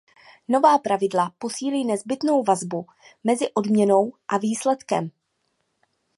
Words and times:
Nová 0.47 0.77
pravidla 0.77 1.31
posílí 1.37 1.85
nezbytnou 1.85 2.43
vazbu 2.43 2.85
mezi 3.23 3.53
odměnou 3.53 4.13
a 4.27 4.37
výsledkem. 4.37 5.11